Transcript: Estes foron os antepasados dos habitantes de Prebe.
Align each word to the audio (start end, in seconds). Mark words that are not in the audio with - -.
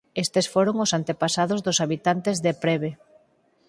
Estes 0.23 0.45
foron 0.53 0.75
os 0.85 0.91
antepasados 0.99 1.59
dos 1.65 1.77
habitantes 1.83 2.35
de 2.45 2.51
Prebe. 2.63 2.91